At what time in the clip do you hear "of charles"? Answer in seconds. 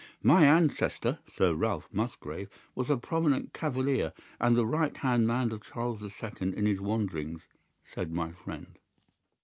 5.51-5.99